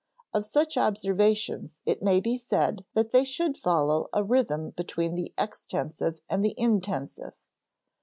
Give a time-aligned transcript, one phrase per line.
[0.33, 5.31] Of such observations it may be said that they should follow a rhythm between the
[5.37, 7.35] extensive and the intensive.